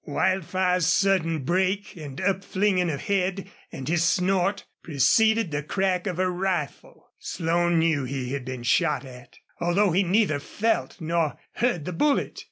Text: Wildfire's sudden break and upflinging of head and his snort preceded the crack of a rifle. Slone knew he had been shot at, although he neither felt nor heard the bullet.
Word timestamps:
Wildfire's 0.03 0.87
sudden 0.87 1.43
break 1.43 1.95
and 1.95 2.17
upflinging 2.19 2.89
of 2.91 3.01
head 3.01 3.51
and 3.71 3.87
his 3.87 4.03
snort 4.03 4.65
preceded 4.81 5.51
the 5.51 5.61
crack 5.61 6.07
of 6.07 6.17
a 6.17 6.27
rifle. 6.27 7.11
Slone 7.19 7.77
knew 7.77 8.05
he 8.05 8.29
had 8.33 8.43
been 8.43 8.63
shot 8.63 9.05
at, 9.05 9.37
although 9.59 9.91
he 9.91 10.01
neither 10.01 10.39
felt 10.39 10.99
nor 10.99 11.37
heard 11.51 11.85
the 11.85 11.93
bullet. 11.93 12.39